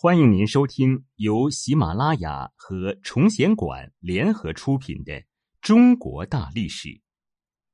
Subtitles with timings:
[0.00, 5.12] 欢迎您收听由喜马拉雅和崇贤馆联合出品的
[5.60, 6.88] 《中国大历史》，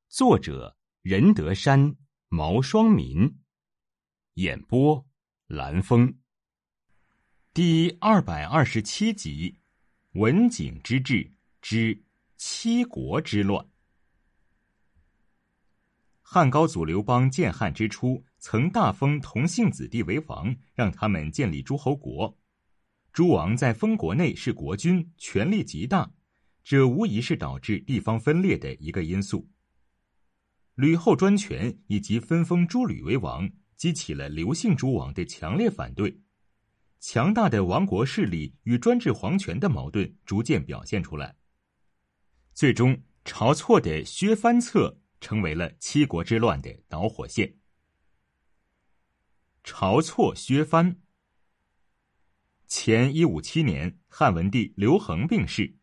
[0.09, 1.95] 作者任德山、
[2.31, 3.31] 毛双民，
[4.37, 5.05] 演播
[5.49, 6.17] 蓝峰，
[7.53, 9.59] 第二百二十七集：
[10.13, 11.31] 文景之治
[11.61, 12.03] 之
[12.39, 13.67] 七国之乱。
[16.27, 18.25] 汉高祖刘邦建汉之初。
[18.39, 22.37] 曾大封同姓子弟为王，让他们建立诸侯国。
[23.11, 26.13] 诸王在封国内是国君，权力极大，
[26.63, 29.49] 这无疑是导致地方分裂的一个因素。
[30.75, 36.21] 吕后专权以及分封诸吕为王，激起了刘姓诸王的强烈反对。
[37.01, 41.35] 强大的王国势力与专制皇权的矛盾逐渐表现出来。
[42.53, 47.57] 最终，晁错的削藩策成为了七国之乱的导火线。
[49.65, 51.01] 晁错削藩。
[52.67, 55.75] 前一五七年，汉文帝刘恒病逝，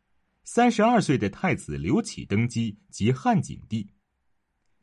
[0.44, 3.90] 三十二岁的太子刘启登基，即汉景帝。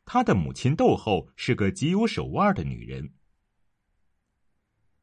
[0.03, 3.13] 他的母亲窦后是个极有手腕的女人。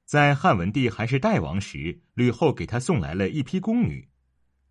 [0.05, 4.07] 在汉文帝还是代王时，吕后给他送来了一批宫女。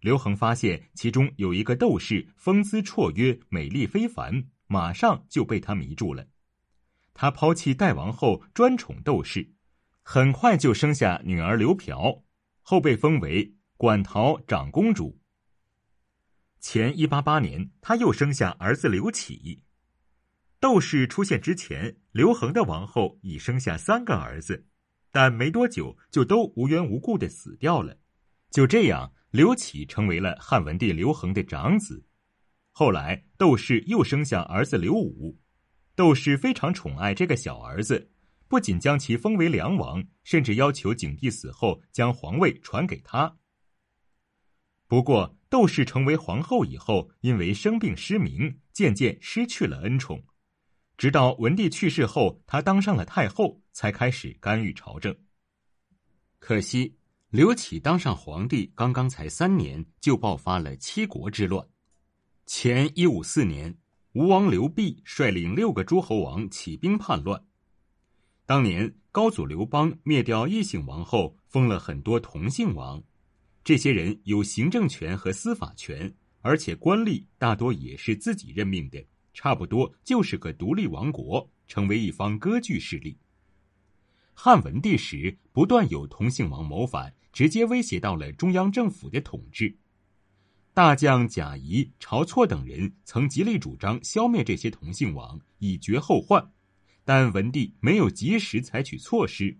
[0.01, 6.27] 刘恒发现其中有一个窦氏风姿绰约、美丽非凡，马上就被他迷住了。
[7.13, 9.53] 他抛弃代王后，专宠窦氏，
[10.03, 12.23] 很快就生下女儿刘嫖，
[12.61, 15.19] 后被封为馆陶长公主。
[16.59, 19.63] 前一八八年，他又生下儿子刘启。
[20.59, 24.65] 窦氏出现之前，刘恒的王后已生下三个儿子，
[25.11, 27.97] 但没多久就都无缘无故的死掉了。
[28.49, 32.03] 就这样，刘启成为了汉文帝刘恒的长子。
[32.77, 35.39] 后来，窦氏又生下儿子刘武。
[35.95, 38.11] 窦氏非常宠爱这个小儿子，
[38.49, 43.37] 不仅将其封为梁王，甚至要求景帝死后将皇位传给他。
[44.87, 50.21] 不过，窦氏成为皇后以后，因为生病失明，渐渐失去了恩宠。
[50.97, 55.15] 直到文帝去世后，她当上了太后，才开始干预朝政。
[56.39, 56.97] 可惜，
[57.29, 61.65] 刘启当上皇帝刚刚才三年，就爆发了七国之乱。
[62.45, 63.75] 前一五四年。
[64.13, 67.43] 吴王刘濞率领六个诸侯王起兵叛乱。
[68.45, 73.03] 当年高祖刘邦灭掉异姓王后，封了很多同姓王。
[73.63, 83.17] 这些人有行政权和司法权，而且官吏大多也是自己任命的，差不多就是个独立王国，成为一方割据势力。
[84.33, 89.75] 汉文帝时，不断有同姓王谋反，直接威胁到了中央政府的统治。
[90.75, 96.51] 大将贾谊、晁错等人曾极力主张消灭这些同姓王，以绝后患，
[97.05, 99.57] 但文帝没有及时采取措施。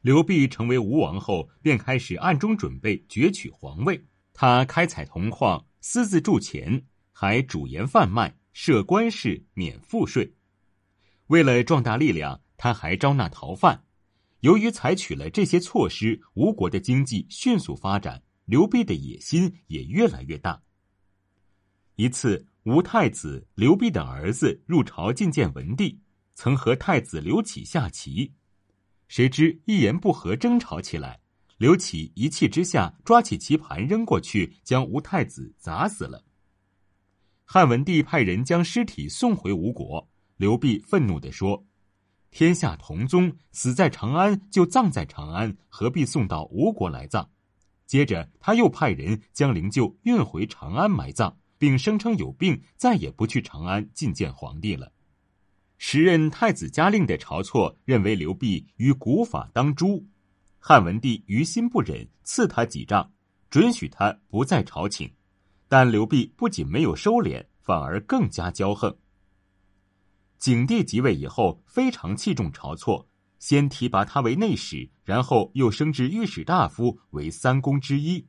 [0.00, 4.02] 刘濞成为吴王后，便开始暗中准备攫取皇位。
[4.32, 6.82] 他开采铜矿，私自铸钱，
[7.12, 10.32] 还主盐贩卖，设官市，免赋税。
[11.26, 13.84] 为了壮大力量，他还招纳逃犯。
[14.40, 18.22] 由于采取了这些措施，吴国的经济迅速发展。
[18.50, 20.60] 刘备的野心也越来越大。
[21.94, 26.00] 一次，吴太子刘濞的儿子入朝觐见文帝，
[26.34, 28.32] 曾和太子刘启下棋，
[29.06, 31.20] 谁知一言不合争吵起来。
[31.58, 36.24] 刘启一气之下抓起棋盘扔过去，将吴太子砸死了。
[37.44, 41.64] 汉文帝派人将尸体送回吴国，刘濞愤怒地说
[42.32, 47.30] ：“天下同宗，死在长安就葬在长安，何必送到吴国来葬？”
[47.90, 54.92] 接着，他又派人将灵柩运回长安埋葬，并声称有病，再也不去长安觐见皇帝了。
[55.76, 60.06] 时任太子嘉令的晁错认为刘濞与古法当诛，
[60.60, 63.10] 汉文帝于心不忍，赐他几杖，
[63.50, 65.12] 准许他不再朝请。
[65.66, 68.96] 但刘濞不仅没有收敛，反而更加骄横。
[70.38, 73.08] 景帝即位以后，非常器重晁错。
[73.40, 78.24] 先提拔他为内史，然后又升至御史大夫，为三公之一。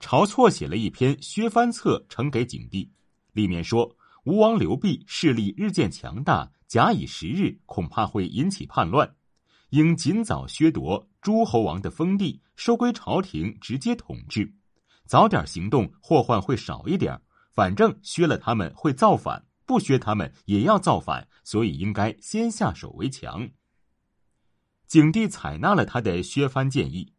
[0.00, 2.90] 晁错写了一篇削藩策，呈给景帝，
[3.32, 9.14] 里面说吴王刘濞势力日渐强大，假以时日，恐怕会引起叛乱，
[9.70, 14.52] 应尽早削夺诸侯王的封地，收归朝廷直接统治。
[15.06, 17.20] 早点行动，祸患会少一点。
[17.52, 23.46] 反正削了他们会造反，不削他们也要造反，所以应该先下手为强。
[24.92, 27.14] 景帝采纳了他的削藩建议。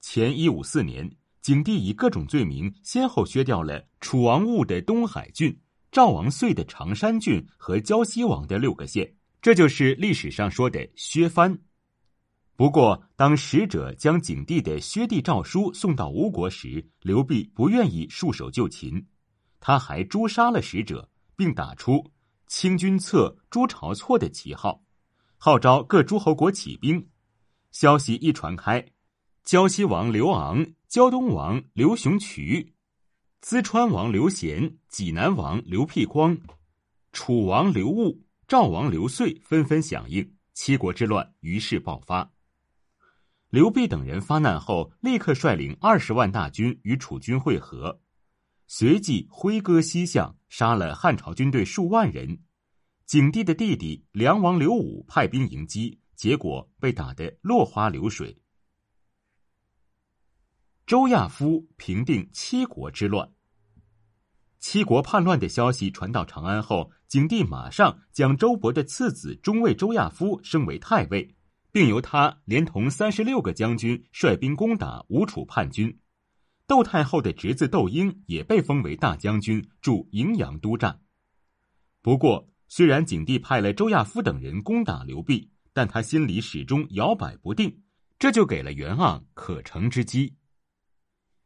[0.00, 1.08] 前一五四年，
[1.40, 5.56] 景帝以各种罪名，先后削掉了楚王兀的东海郡、
[5.92, 11.56] 赵王遂的常山郡和胶西王的六个县，这就是历史上说的削藩。
[12.56, 19.06] 不过，当使者将景帝的薛地诏书送到吴国时，刘濞不愿意束手就擒，
[19.60, 22.10] 他还诛杀了使者，并打出
[22.48, 24.82] “清君侧，诛晁错”的旗号，
[25.44, 27.04] 号召各诸侯国起兵。
[27.72, 28.86] 消息一传开，
[29.42, 32.74] 胶西王刘昂、胶东王刘雄渠、
[33.42, 36.38] 淄川王刘贤、济南王刘辟光、
[37.12, 42.30] 楚王刘戊、赵王刘遂纷纷响应，七国之乱于是爆发。
[43.50, 48.00] 刘弼等人发难后，立刻率领二十万大军与楚军会合，
[48.68, 52.38] 随即挥戈西向，杀了汉朝军队数万人。
[53.12, 58.38] 景帝的弟弟梁王刘武派兵迎击，结果被打得落花流水。
[60.86, 63.30] 周亚夫平定七国之乱。
[64.58, 71.36] 七国叛乱的消息传到长安后，景帝马上将周勃的次子中尉周亚夫升为太尉。
[71.70, 75.98] 并由他连同三十六个将军率兵攻打吴楚叛军，
[76.66, 81.02] 窦太后的侄子窦婴也被封为大将军，驻荥阳督战。
[82.00, 87.82] 不过，虽然景帝派了周亚夫等人攻打刘弼，但他心里始终摇摆不定，
[88.18, 90.36] 这就给了袁盎可乘之机。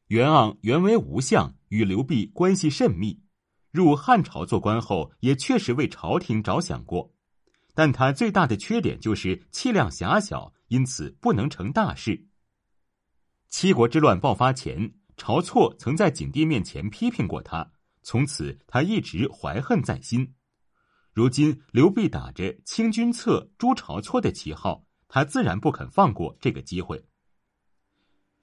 [0.07, 3.21] 袁盎原为吴相，与刘弼关系甚密，
[3.73, 7.13] 入汉朝做官后，也确实为朝廷着想过。
[7.75, 12.29] 但他最大的缺点就是气量狭小，因此不能成大事。
[13.49, 17.73] 七国之乱爆发前，晁错曾在景帝面前批评过他，
[18.05, 20.36] 从此他一直怀恨在心。
[21.17, 27.03] 如今刘备打着清君侧、诛晁错的旗号，他自然不肯放过这个机会。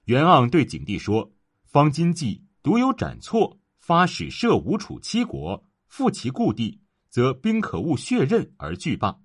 [0.06, 1.32] 袁盎对景帝说
[1.70, 6.80] ：“方今计独有斩错，发使摄吴楚七国，复其故地，
[7.10, 9.20] 则兵可误血刃而拒罢。”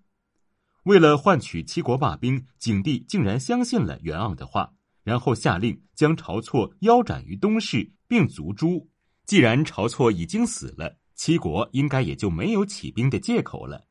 [0.85, 4.71] 为了换取七国罢兵，景帝竟然相信了袁盎的话，
[5.01, 8.87] 然后下令将晁错腰斩于东市，并族诛。
[9.25, 13.85] 既然晁错已经死了，七国应该也就没有起兵的借口了。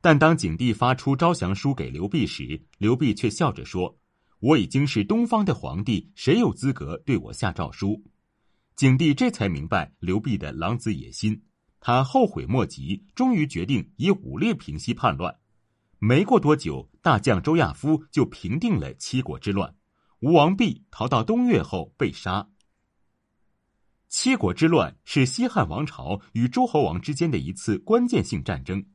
[0.00, 3.98] 但当景帝发出招降书给刘弼时，刘弼却笑着说
[4.38, 8.04] ：“我已经是东方的皇帝，谁有资格对我下诏书？”
[8.76, 11.42] 景帝这才明白刘弼的狼子野心，
[11.80, 15.36] 他后悔莫及，终于决定以武力平息叛乱。
[15.98, 19.74] 没过多久，大将周亚夫就平定了七国之乱。
[20.20, 22.48] 吴王弼逃到东越后被杀。
[24.16, 28.86] 七国之乱是西汉王朝与诸侯王之间的一次关键性战争，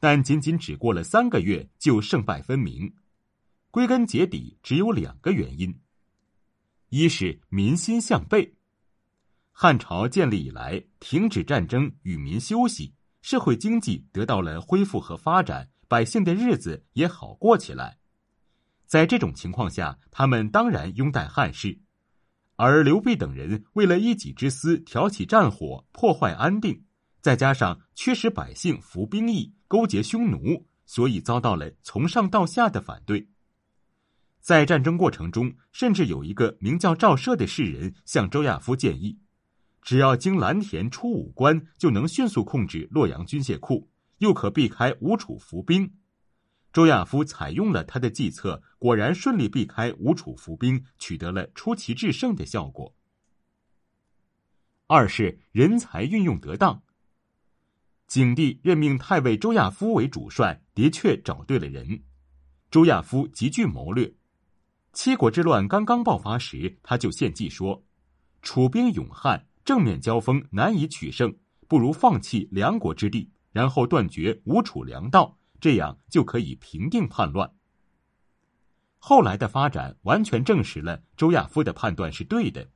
[0.00, 2.94] 但仅仅只过了三个月就胜败分明。
[3.70, 5.78] 归根结底，只有两个原因：
[6.88, 8.54] 一是民心向背，
[9.52, 15.68] 汉朝建立以来停止战争，与民休息，社会经济得到了恢复和发展。
[15.88, 17.98] 百姓的日子也好过起来，
[18.86, 21.83] 在这种情况下，他们当然拥戴汉室。
[22.56, 26.84] 而刘备等人为了一己之私挑起战火，破坏安定，
[27.20, 33.28] 再加上驱使百姓服兵役、勾结匈奴，所以遭到了从上到下的反对。
[34.40, 39.18] 在战争过程中，甚至有一个名叫赵奢的士人向周亚夫建议，
[39.82, 43.88] 只要经蓝田出武关，就能迅速控制洛阳军械库。
[44.18, 45.92] 又可避开吴楚伏兵，
[46.74, 52.92] 周亚夫采用了他的计策，果然顺利避开吴楚伏兵，取得了出奇制胜的效果。
[54.88, 56.82] 二是人才运用得当，
[58.08, 62.02] 景帝任命太尉周亚夫为主帅，的确找对了人。
[62.72, 64.12] 周亚夫极具谋略，
[64.92, 67.84] 七国之乱刚刚爆发时，他就献计说
[68.42, 71.36] ：“楚兵勇悍，正面交锋难以取胜，
[71.68, 77.50] 不如放弃梁国之地。”然后断绝吴楚粮道，这样就可以平定叛乱。
[78.98, 82.68] 后来的发展完全证实了周亚夫的判断是对的。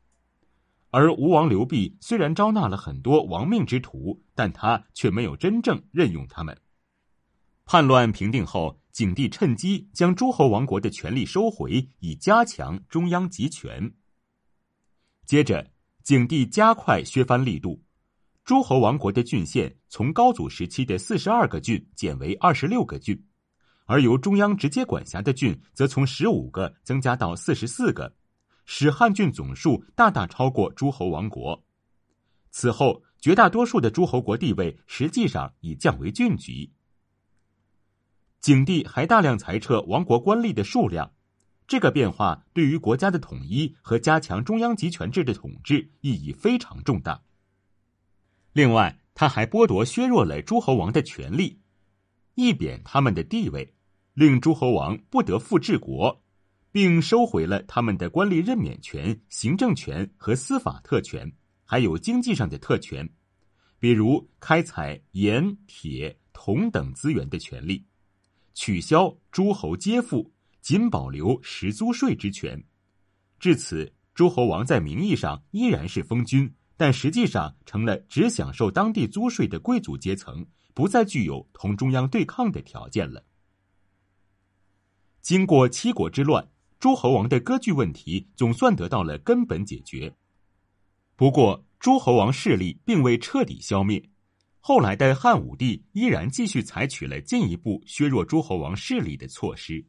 [0.88, 6.58] 而吴王刘濞虽然招纳了很多亡命之徒，但他却没有真正任用他们。
[7.66, 13.92] 叛乱平定后，景帝趁机将诸侯王国的权力收回，以加强中央集权。
[15.26, 15.70] 接着，
[16.02, 17.82] 景帝加快削藩力度。
[18.48, 23.22] 诸侯王国的郡县从高祖时期的四十二个郡减为二十六个郡，
[23.84, 28.10] 而由中央直接管辖的郡则从十五个增加到四十四个，
[28.64, 31.62] 使汉郡总数大大超过诸侯王国。
[32.50, 36.72] 此后，绝大多数的诸侯国地位实际上已降为郡级。
[38.40, 41.12] 景帝还大量裁撤王国官吏的数量，
[41.66, 47.20] 这个变化对于国家的统一和加强中央集权制的统治意义非常重大。
[48.52, 51.60] 另外，他还剥夺、削弱了诸侯王的权利，
[52.34, 53.74] 一贬他们的地位，
[54.14, 56.24] 令诸侯王不得复治国，
[56.72, 61.32] 并收回了他们的官吏任免权、行政权和司法特权，
[61.64, 63.08] 还有经济上的特权，
[63.78, 67.84] 比如开采盐、铁、铜等资源的权利，
[68.54, 72.64] 取消诸侯皆赋，仅保留实租税之权。
[73.38, 83.22] 至此，诸侯王在名义上依然是封君，但实际上成了只享受当地租税的贵族阶层，不再具有同中央对抗的条件了。
[85.20, 86.48] 经过七国之乱。
[86.80, 90.16] 诸侯王的割据问题总算得到了根本解决，
[91.16, 94.00] 不过诸侯王势力并未彻底消灭。
[94.60, 99.84] 后来的汉武帝依然继续采取了进一步削弱诸侯王势力的措施。